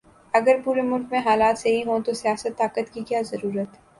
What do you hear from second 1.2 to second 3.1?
حالات صحیح ھوں تو سیاست، طاقت، کی